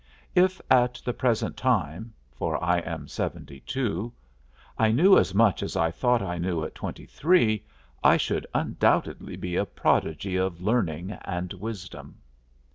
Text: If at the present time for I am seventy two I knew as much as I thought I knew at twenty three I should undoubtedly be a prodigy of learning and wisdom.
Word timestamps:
If 0.33 0.59
at 0.71 0.99
the 1.05 1.13
present 1.13 1.55
time 1.55 2.15
for 2.31 2.57
I 2.63 2.79
am 2.79 3.07
seventy 3.07 3.59
two 3.59 4.11
I 4.75 4.91
knew 4.91 5.15
as 5.15 5.35
much 5.35 5.61
as 5.61 5.75
I 5.75 5.91
thought 5.91 6.23
I 6.23 6.39
knew 6.39 6.63
at 6.63 6.73
twenty 6.73 7.05
three 7.05 7.63
I 8.03 8.17
should 8.17 8.47
undoubtedly 8.51 9.35
be 9.35 9.55
a 9.55 9.65
prodigy 9.67 10.37
of 10.37 10.59
learning 10.59 11.11
and 11.23 11.53
wisdom. 11.53 12.15